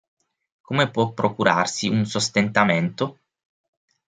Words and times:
Come 0.61 0.89
può 0.89 1.11
procurarsi 1.13 1.87
un 1.87 2.05
sostentamento?". 2.07 3.19